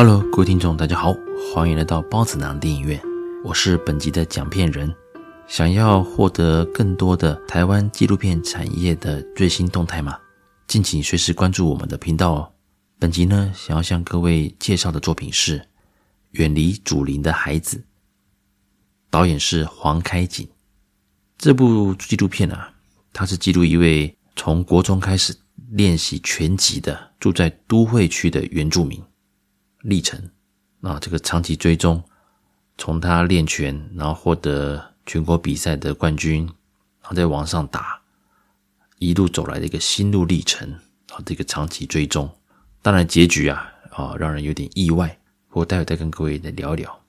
[0.00, 1.12] Hello，各位听众，大家好，
[1.52, 3.02] 欢迎来到包子囊电影院，
[3.44, 4.94] 我是本集的讲片人。
[5.48, 10.16] 想要获得更多的台湾纪录片产业的最新动态吗？
[10.68, 12.52] 敬请随时关注我们的频道哦。
[13.00, 15.58] 本集呢，想要向各位介绍的作品是
[16.30, 17.76] 《远离祖灵的孩子》，
[19.10, 20.48] 导演是黄开景。
[21.36, 22.72] 这部纪录片啊，
[23.12, 25.34] 它是记录一位从国中开始
[25.72, 29.02] 练习拳击的住在都会区的原住民。
[29.82, 30.30] 历程，
[30.80, 32.02] 啊，这个长期追踪，
[32.76, 38.00] 从他练拳，然后获得全国比赛的冠军，然后再往上打，
[38.98, 40.72] 一路走来的一个心路历程，
[41.10, 42.30] 啊，这个长期追踪，
[42.82, 45.18] 当然结局啊，啊，让人有点意外。
[45.50, 47.00] 我待会再跟各位来聊一聊。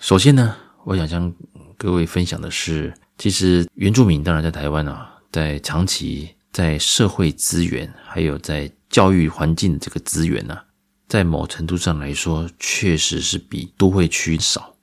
[0.00, 1.32] 首先呢，我想向
[1.78, 10.64] 各位分享的是，其实原住民当然在台湾啊，在长期在社会资源还有在教育环境的这个资源呢、啊。
[11.10, 14.76] 在某程度上来说，确实是比都会区少，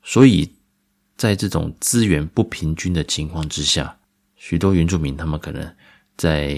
[0.00, 0.54] 所以
[1.16, 3.98] 在这种资源不平均的情况之下，
[4.36, 5.60] 许多原住民他们可能
[6.16, 6.56] 在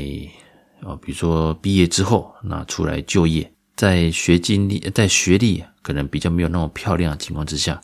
[0.83, 7.81] 啊，比如说毕业之后，那出来就业，在学经历、在学历可能比较没有那么漂亮的情况之下，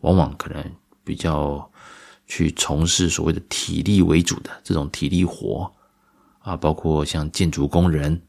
[0.00, 0.72] 往往可能
[1.04, 1.70] 比较
[2.26, 5.72] 去从事所谓的体力为主的这种体力活
[6.40, 8.20] 啊，包括像建筑工人。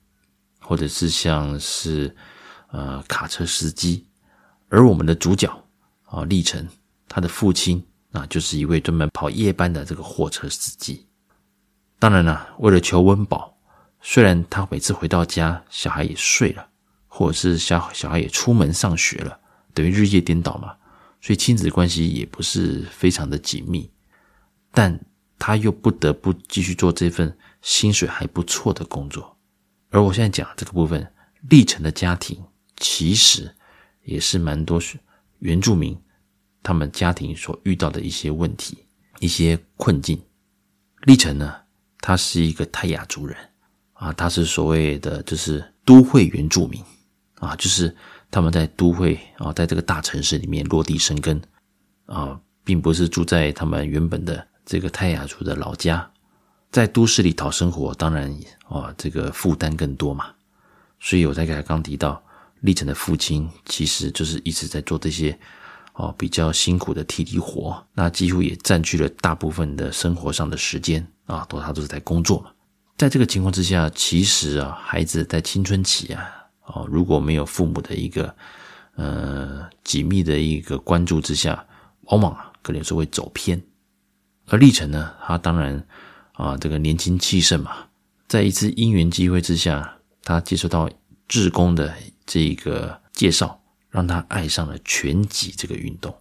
[0.61, 2.15] 或者是像是
[2.69, 4.07] 呃卡车司机，
[4.69, 5.51] 而我们的主角
[6.05, 6.67] 啊历程，
[7.09, 11.07] 他的父亲啊就是一位专门跑夜班的这个货车司机。
[11.99, 13.57] 当然了，为了求温饱，
[14.01, 16.67] 虽然他每次回到家，小孩也睡了，
[17.07, 19.39] 或者是小小孩也出门上学了，
[19.73, 20.75] 等于日夜颠倒嘛，
[21.21, 23.91] 所以亲子关系也不是非常的紧密。
[24.71, 24.99] 但
[25.37, 29.30] 他又不得不继续做这份薪水还不错的工作。
[29.91, 31.05] 而我现在讲这个部分，
[31.49, 32.41] 历城的家庭
[32.77, 33.53] 其实
[34.03, 34.81] 也是蛮多
[35.39, 35.95] 原住民
[36.63, 38.77] 他们家庭所遇到的一些问题、
[39.19, 40.19] 一些困境。
[41.03, 41.55] 历城呢，
[41.99, 43.35] 他是一个泰雅族人
[43.93, 46.81] 啊，他是所谓的就是都会原住民
[47.35, 47.95] 啊，就是
[48.29, 51.41] 他们在都会啊，在这个大城市里面落地生根
[52.05, 56.10] 啊，并不是住在他们原本的这个泰雅族的老家。
[56.71, 58.33] 在都市里讨生活，当然
[58.69, 60.27] 啊，这个负担更多嘛。
[61.01, 62.23] 所以我在刚刚提到，
[62.61, 65.37] 历程的父亲其实就是一直在做这些
[65.93, 72.51] 哦比较辛苦的体力活，那几乎也占据了大部分的生活上的时间啊，都他都是在工作嘛。
[72.97, 76.23] 在这个情况之下，其实啊，孩子在青春期啊，
[76.67, 78.33] 哦如果没有父母的一个
[78.95, 81.65] 呃紧密的一个关注之下，
[82.03, 83.61] 往往啊可能有时候会走偏。
[84.47, 85.85] 而历程呢，他当然。
[86.33, 87.87] 啊，这个年轻气盛嘛，
[88.27, 90.89] 在一次因缘机会之下，他接受到
[91.27, 91.93] 志工的
[92.25, 96.15] 这个介绍，让他爱上了拳击这个运动。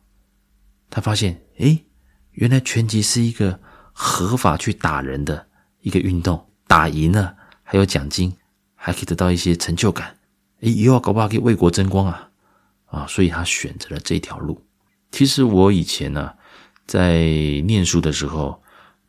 [0.91, 1.85] 他发现，诶，
[2.33, 3.59] 原来拳击是一个
[3.93, 5.47] 合法去打人的
[5.81, 8.37] 一个运动，打赢了还有奖金，
[8.75, 10.17] 还可以得到一些成就感。
[10.61, 12.29] 诶，以后搞不好可以为国争光啊！
[12.87, 14.61] 啊，所以他选择了这条路。
[15.13, 16.35] 其实我以前呢，
[16.87, 17.23] 在
[17.65, 18.60] 念书的时候。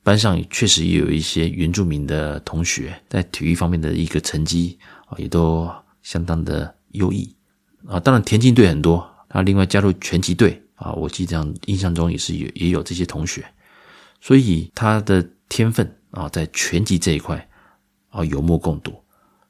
[0.04, 5.70] 班上确实也有一些原住民的同学，在体育方面的一个成绩啊，也都
[6.02, 7.36] 相当的优异
[7.88, 8.00] 啊。
[8.00, 13.46] 当然，田径队很多，他另外加入拳击队啊，我记得印象中也是有也有这些同学，
[14.20, 17.48] 所以他的天分啊，在拳击这一块
[18.10, 19.04] 啊有目共睹，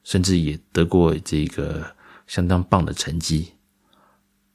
[0.04, 1.82] 甚至也得过这个
[2.26, 3.52] 相当棒的成绩。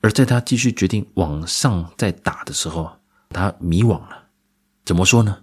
[0.01, 2.91] 而在他继续决定往上再打的时候，
[3.29, 4.25] 他迷惘了。
[4.85, 5.39] 怎么说呢？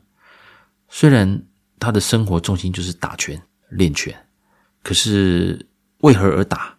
[0.96, 1.44] 虽然
[1.80, 4.16] 他的生活重心就是打拳、练拳，
[4.80, 5.66] 可是
[6.02, 6.78] 为何而打？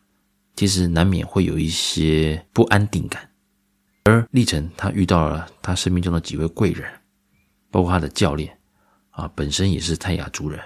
[0.56, 3.30] 其实难免会有一些不安定感。
[4.06, 6.90] 而历程他遇到了他生命中的几位贵人，
[7.70, 8.58] 包括他的教练
[9.10, 10.62] 啊，本身也是泰雅族人，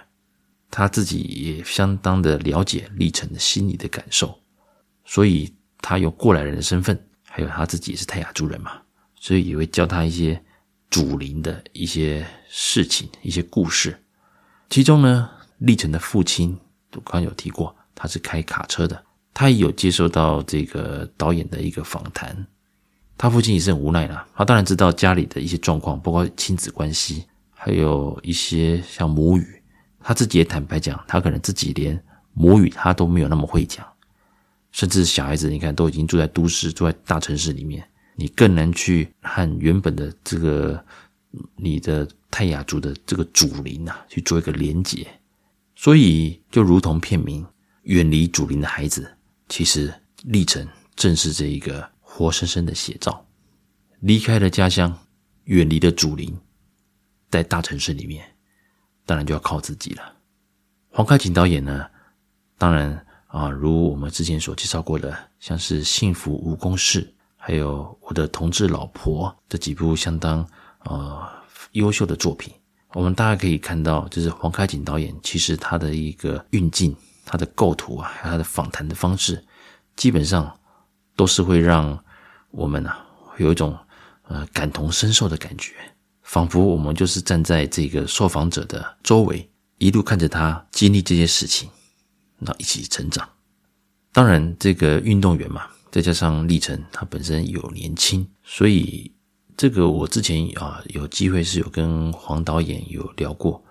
[0.69, 4.39] 他自己也相当的了解历程的心理的感受，
[5.05, 8.79] 所以他有过来人的身份，还有他自己也是泰雅族人嘛，
[9.15, 10.39] 所以也会教他一些。
[10.91, 13.95] 祖灵的一些事情、一些故事，
[14.71, 15.29] 其中呢，
[15.59, 16.57] 历程的父亲，
[16.95, 19.01] 我刚有提过，他是开卡车的，
[19.35, 22.47] 他也有接受到这个导演的一个访谈。
[23.15, 29.61] 他父亲也是很无奈的，他当然知道家里的一些状况，包括亲子关系，还有一些像母语，
[29.99, 32.01] 他自己也坦白讲，他可能自己连
[32.33, 33.85] 母语他都没有那么会讲，
[34.71, 37.87] 甚至小孩子，你看都已经住在都市，住在大城市里面。
[38.15, 40.83] 你更难去和原本的这个
[41.55, 42.05] 你的
[42.39, 45.05] 泰雅族的这个祖灵啊去做一个连结，
[45.75, 47.45] 所以就如同片名
[47.83, 49.13] “远离祖灵的孩子”，
[49.49, 49.93] 其实
[50.23, 50.65] 历程
[50.95, 53.25] 正是这一个活生生的写照。
[53.99, 54.97] 离开了家乡，
[55.43, 56.33] 远离了祖灵，
[57.29, 58.25] 在大城市里面，
[59.05, 60.13] 当然就要靠自己了。
[60.91, 61.87] 黄开景导演呢，
[62.57, 67.03] 当然啊，如我们之前所介绍过的，像是《幸福无公式》，
[67.35, 70.49] 还有《我的同志老婆》这几部相当
[70.85, 71.29] 呃
[71.71, 72.53] 优秀的作品，
[72.93, 76.95] 我们大家可以看到，就是黄开景导演其实他的一个运镜、
[77.25, 79.43] 他的构图啊，还有他的访谈的方式，
[79.95, 80.59] 基本上
[81.15, 82.03] 都是会让
[82.51, 83.05] 我们啊
[83.37, 83.77] 有一种。
[84.31, 85.73] 呃，感同身受的感觉，
[86.21, 91.67] 仿佛我们就是站在这个受访者的周围，一路看着他经历这些事情，
[92.37, 93.27] 然后一起成长。
[94.13, 99.11] 当然，这个运动员嘛，再加上历程，他本身有年轻，所以
[99.59, 103.61] 这个我之前啊有机会是有跟黄导演有聊过，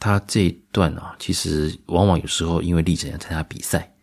[0.00, 3.94] 他这一段啊，其实往往有时候因为历程要参加比赛，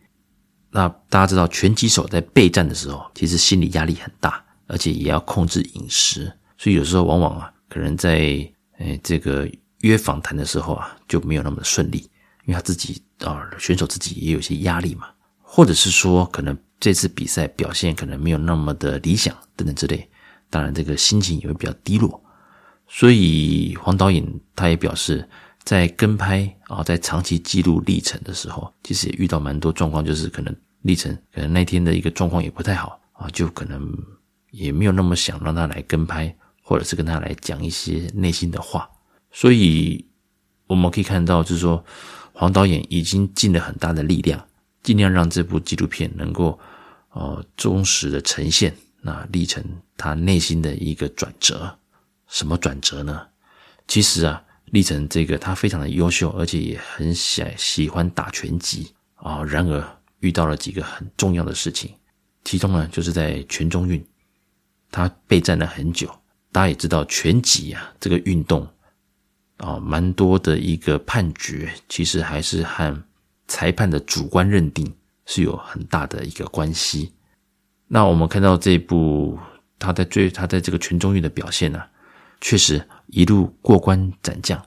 [0.70, 4.42] 那大家知道拳击手在备战的时候，其实心理压力很大。
[4.66, 8.18] 而且也要控制饮食，所以有时候往往啊，可能在
[8.78, 9.50] 诶这个
[9.80, 12.08] 约访谈的时候啊，就没有那么的顺利，
[12.46, 15.08] 因为他自己啊，选手自己也有些压力嘛，
[15.42, 20.08] 或者是说可能这次比赛表现可能没有那么的理想等等之类，
[20.50, 22.22] 当然这个心情也会比较低落。
[22.86, 24.22] 所以黄导演
[24.54, 25.26] 他也表示，
[25.62, 33.90] 在跟拍啊，在长期记录历程的时候，其实也遇到蛮多状况，就是可能历程可能那天的一个状况也不太好啊，就可能。
[34.52, 38.90] 也没有那么想让他来跟拍，或者是跟他来讲一些内心的话，
[39.30, 40.04] 所以
[40.66, 41.84] 我们可以看到，就是说
[42.32, 44.44] 黄导演已经尽了很大的力量，
[44.82, 46.58] 尽量让这部纪录片能够
[47.12, 49.64] 呃忠实的呈现那历程
[49.96, 51.78] 他内心的一个转折。
[52.28, 53.26] 什么转折呢？
[53.88, 59.42] 其实啊，历程这个他非常的优秀，而且也很喜喜欢打拳击啊。
[59.42, 59.84] 然而
[60.20, 61.92] 遇到了几个很重要的事情，
[62.44, 64.04] 其中呢就是在全中运。
[64.92, 66.08] 他备战了很久，
[66.52, 68.68] 大家也知道拳击啊这个运动
[69.56, 73.04] 啊，蛮多的一个判决，其实还是和
[73.48, 74.92] 裁判的主观认定
[75.26, 77.12] 是有很大的一个关系。
[77.92, 79.36] 那我们看到这部
[79.76, 81.82] 他在最他在这个全中运的表现呢、
[82.40, 84.64] 确实一路过关斩将，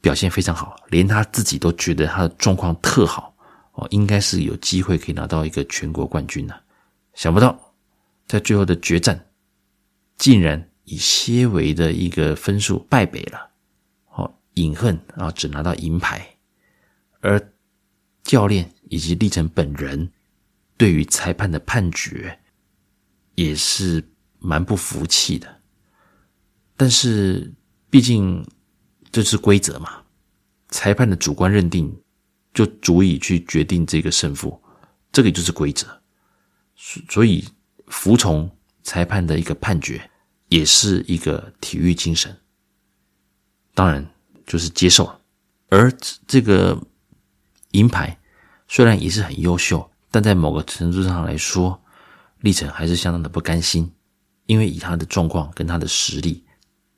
[0.00, 3.34] 表现非常好，连他自己都觉得他的状况特好
[3.72, 6.62] 哦，应该是有机会可以拿到一个全国冠军的。
[7.14, 7.74] 想不到
[8.28, 9.26] 在最后的决战。
[10.16, 13.50] 竟然以些微的一个分数败北了，
[14.14, 16.36] 哦，饮恨啊，只拿到银牌，
[17.20, 17.52] 而
[18.22, 20.12] 教练以及历程本人
[20.76, 22.38] 对于裁判的判决
[23.34, 24.06] 也是
[24.38, 25.60] 蛮不服气的。
[26.76, 27.52] 但是
[27.90, 28.46] 毕竟
[29.12, 30.02] 这是规则嘛，
[30.68, 31.94] 裁判的主观认定
[32.52, 34.60] 就足以去决定这个胜负，
[35.12, 35.86] 这个就是规则，
[37.08, 37.44] 所以
[37.86, 38.50] 服从。
[38.86, 40.10] 裁判的一个判决，
[40.48, 42.38] 也是一个体育精神。
[43.72, 44.06] 当然，
[44.46, 45.10] 就是接受。
[45.70, 45.90] 而
[46.26, 46.78] 这个
[47.70, 48.20] 银牌
[48.68, 51.82] 虽然也是很优秀，但在某个程度上来说，
[52.44, 53.90] 历程还是相当的不甘心。
[54.46, 56.44] 因为以他的状况跟他的实力，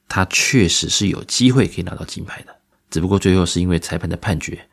[0.06, 2.54] 他确实是有机会可以拿到金牌的。
[2.90, 4.68] 只不过最后是因为裁判的判决，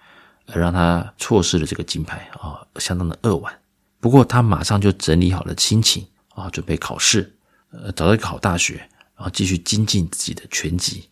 [0.48, 3.62] 而让他错失了这个金牌啊，相当的扼腕。
[4.01, 6.06] 不过他马上就整理好了心情。
[6.36, 7.32] 啊，准备考试，
[7.70, 8.77] 呃，找到一个好大学，
[9.15, 11.08] 然后继续精进自己的拳击，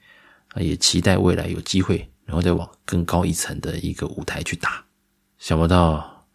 [0.54, 4.84] 啊，也期待未来有机会，然后再往更高一层的一个舞台去打。
[5.38, 6.26] 想不到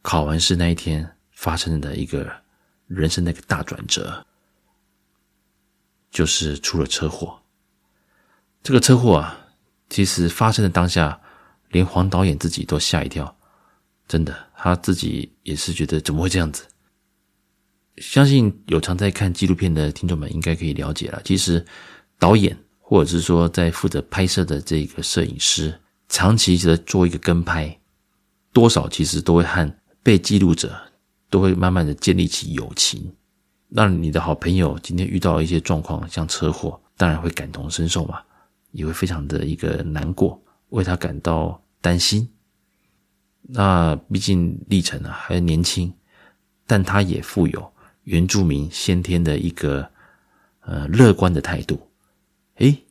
[0.00, 2.30] 考完试那一天发生的一个
[2.90, 4.26] 人生的一个大转折，
[6.10, 7.40] 就是出了车祸。
[8.64, 9.38] 这个车祸啊，
[9.88, 11.18] 其实发生的当下，
[11.68, 13.34] 连黄导演自己都吓一跳，
[14.08, 16.66] 真的，他自己也是觉得怎么会这样子。
[17.98, 21.22] 相信有常在看纪录片的听众们应该可以了解了。
[21.24, 21.64] 其实，
[22.18, 27.78] 导演或者是说在负责拍摄的这个摄影师，长期的做一个跟拍，
[28.52, 30.76] 多少其实都会和被记录者
[31.30, 33.10] 都会慢慢的建立起友情。
[33.68, 38.20] 那你的好朋友今天遇到一些状况，像车祸，当然会感同身受嘛，
[38.72, 42.28] 也会非常的一个难过，为他感到担心。
[43.42, 45.94] 那毕竟历程啊还年轻，
[46.66, 47.72] 但他也富有。
[48.04, 49.88] 原住民先天的一个
[50.60, 51.88] 呃乐观的态度，
[52.56, 52.84] 诶，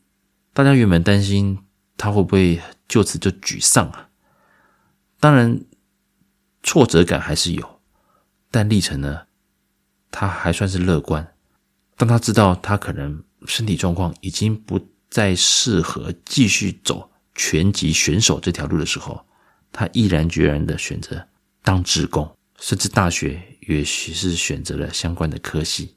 [0.54, 1.58] 大家原本担心
[1.98, 4.08] 他会不会就此就沮丧啊？
[5.20, 5.60] 当然，
[6.64, 7.79] 挫折感还是有，
[8.52, 9.28] 但历程呢，
[10.12, 11.36] 他还算是乐观。
[11.96, 14.80] 当他知道他可能身体状况已经不
[15.10, 19.26] 再适合继续走拳击选手这条路的时候，
[19.72, 21.28] 他毅然决然的选择
[21.62, 22.36] 当志工。
[22.62, 25.96] 甚至大学也许是选择了相关的科系。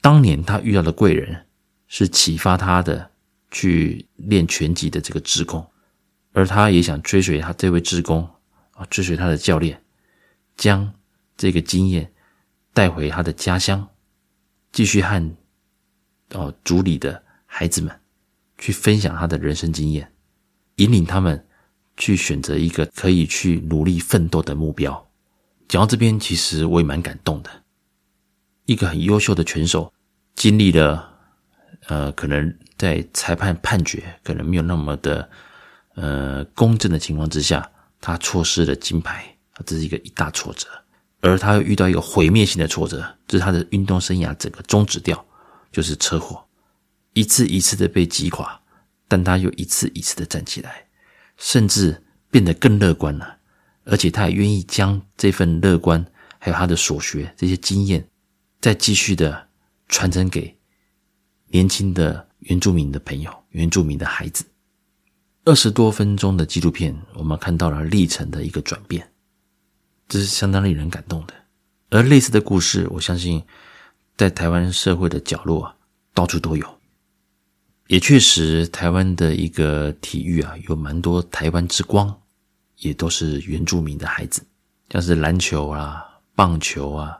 [0.00, 1.46] 当年他遇到的贵人
[1.86, 3.08] 是启发他的
[3.52, 5.64] 去练拳击的这个志工，
[6.32, 8.28] 而他也想追随他这位志工
[8.72, 9.80] 啊，追随他的教练，
[10.56, 10.92] 将
[11.36, 12.12] 这个经验
[12.72, 13.88] 带回他的家乡，
[14.72, 15.36] 继续和
[16.30, 18.00] 哦族里的孩子们
[18.58, 20.12] 去分享他的人生经验，
[20.76, 21.46] 引领他们
[21.96, 25.08] 去选择一个可以去努力奋斗的目标。
[25.68, 27.50] 讲到这边，其实我也蛮感动的，
[28.64, 29.92] 一个很优秀的拳手。
[30.34, 31.18] 经历了，
[31.86, 35.30] 呃，可能在裁判判决可能没有那么的，
[35.94, 37.70] 呃，公正的情况之下，
[38.02, 40.68] 他错失了金牌，这是一个一大挫折。
[41.28, 45.24] 而他又遇到一个毁灭性的挫折，这是他的运动生涯整个终止掉，
[45.72, 46.44] 就是车祸，
[47.12, 48.60] 一次一次的被击垮，
[49.08, 50.86] 但他又一次一次的站起来，
[51.36, 53.38] 甚至变得更乐观了，
[53.84, 56.04] 而且他也愿意将这份乐观，
[56.38, 58.08] 还有他的所学这些经验，
[58.60, 59.46] 再继续的。
[59.88, 60.58] 传承给
[61.46, 64.44] 年轻的原住民的朋友、原住民的孩子。
[65.44, 69.08] 二十多分钟的纪录片，我们看到了历程的一个转变，
[70.08, 71.34] 这是相当令人感动的。
[71.90, 73.42] 而类似的故事，我相信
[74.16, 75.76] 在台湾社会的角落啊
[76.14, 76.66] 到处都有。
[77.88, 82.20] 也确实，台湾的一个体育啊，有蛮多台湾之光，
[82.78, 84.44] 也都是原住民的孩子，
[84.90, 87.18] 像是篮球啊、棒球啊。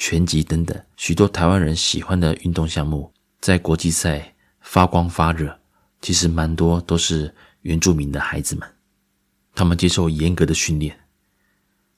[0.00, 5.58] 拳击等等许多台湾人喜欢的运动项目，在国际赛发光发热，
[6.00, 8.68] 其实蛮多都是原住民的孩子们，
[9.56, 10.96] 他们接受严格的训练，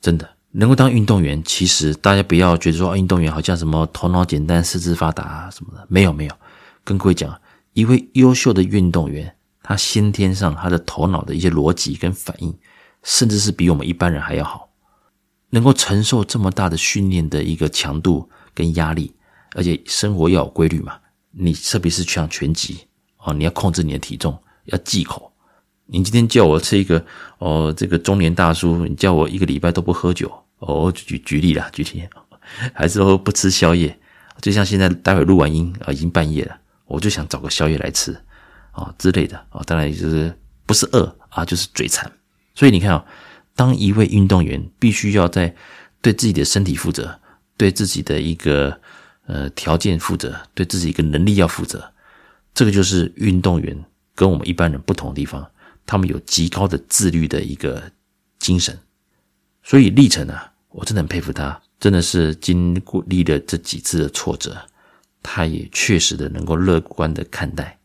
[0.01, 1.43] 真的能够当运动员。
[1.45, 6.35] 其实大家不要觉得说运动员好像什么头脑简单、四肢发达啊什么的，没有没有。
[6.83, 7.41] 跟各位讲，
[7.73, 12.57] 一位优秀的运动员，他先天上他的头脑的一些逻辑跟反应，
[13.03, 14.71] 甚至是比我们一般人还要好。
[15.51, 19.13] 能够承受这么大的训练的一个强度跟压力，
[19.55, 20.99] 而且生活要有规律嘛。
[21.33, 22.87] 你特别是像拳击
[23.19, 25.30] 哦，你要控制你的体重，要忌口。
[25.93, 27.05] 你今天叫我吃一个
[27.39, 32.09] 哦，这个中年大叔，你叫我一个礼拜都不喝酒哦，举举例啦，举例，
[32.73, 33.99] 还是说不吃宵夜。
[34.41, 36.57] 就像现在待会录完音啊，已经半夜了，
[36.87, 38.17] 我就想找个宵夜来吃
[38.73, 42.11] 啊之类的啊，当然就是不是饿啊，就是嘴馋。
[42.55, 43.05] 所以你看啊。
[43.57, 45.55] 当一位运动员必须要在
[46.01, 47.21] 对自己的身体负责，
[47.59, 48.81] 对自己的一个
[49.27, 51.93] 呃条件负责，对自己一个能力要负责，
[52.55, 55.47] 这个就是运动员跟我们一般人不同的地方。
[55.91, 57.91] 他们有极高的自律的一个
[58.39, 58.79] 精神，
[59.65, 64.57] 所以历程啊，我真的很佩服他，真的是经过历了这几次的挫折，
[65.21, 67.77] 他也确实的能够乐观的看待，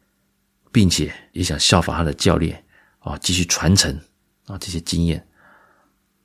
[0.72, 2.64] 并且也想效仿他的教练
[3.00, 4.00] 啊，继续传承
[4.46, 5.28] 啊这些经验。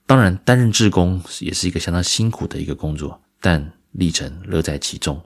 [0.05, 5.19] 当然，担任志工也是一个相当辛苦的一个工作，但历程乐在其中。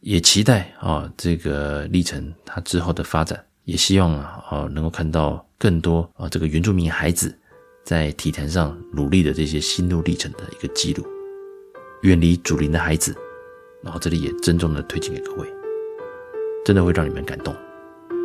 [0.00, 7.34] 也期待啊，这个历程它之后的发展，也希望啊，能够看到更多啊，这个原住民孩子
[7.84, 11.04] 在体坛上努力的这些心路历程的一个记录。
[12.02, 13.16] 远离祖林的孩子，
[13.82, 15.48] 然后这里也郑重的推荐给各位，
[16.64, 17.56] 真的会让你们感动。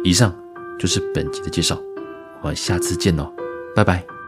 [0.04, 0.36] 以上
[0.78, 1.82] 就是本集的介绍，
[2.42, 3.34] 我们下次见喽，
[3.74, 4.19] 拜拜。